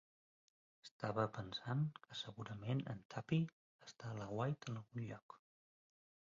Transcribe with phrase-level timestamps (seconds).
[0.85, 3.41] Estava pensant que segurament en Tuppy
[3.91, 5.41] està a l'aguait en algun lloc.